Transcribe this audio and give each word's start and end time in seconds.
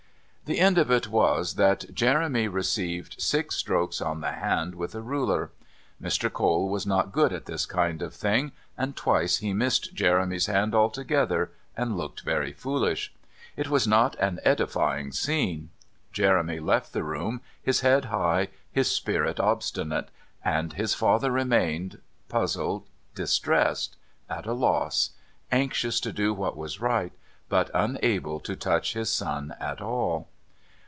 The 0.45 0.59
end 0.59 0.77
of 0.77 0.91
it 0.91 1.07
was 1.07 1.55
that 1.55 1.85
Jeremy 1.95 2.49
received 2.49 3.21
six 3.21 3.55
strokes 3.55 4.01
on 4.01 4.19
the 4.19 4.33
hand 4.33 4.75
with 4.75 4.93
a 4.93 4.99
ruler. 5.01 5.49
Mr. 6.03 6.29
Cole 6.29 6.67
was 6.67 6.85
not 6.85 7.13
good 7.13 7.31
at 7.31 7.45
this 7.45 7.65
kind 7.65 8.01
of 8.01 8.13
thing, 8.13 8.51
and 8.77 8.93
twice 8.97 9.37
he 9.37 9.53
missed 9.53 9.93
Jeremy's 9.93 10.47
hand 10.47 10.75
altogether, 10.75 11.51
and 11.77 11.95
looked 11.97 12.25
very 12.25 12.51
foolish. 12.51 13.13
It 13.55 13.69
was 13.69 13.87
not 13.87 14.17
an 14.19 14.41
edifying 14.43 15.13
scene. 15.13 15.69
Jeremy 16.11 16.59
left 16.59 16.91
the 16.91 17.05
room, 17.05 17.39
his 17.63 17.79
head 17.79 18.05
high, 18.11 18.49
his 18.69 18.91
spirit 18.91 19.39
obstinate; 19.39 20.09
and 20.43 20.73
his 20.73 20.93
father 20.93 21.31
remained, 21.31 22.01
puzzled, 22.27 22.89
distressed, 23.15 23.95
at 24.29 24.45
a 24.45 24.51
loss, 24.51 25.11
anxious 25.49 26.01
to 26.01 26.11
do 26.11 26.33
what 26.33 26.57
was 26.57 26.81
right, 26.81 27.13
but 27.47 27.71
unable 27.73 28.41
to 28.41 28.57
touch 28.57 28.93
his 28.95 29.09
son 29.09 29.55
at 29.57 29.79
all. 29.79 30.27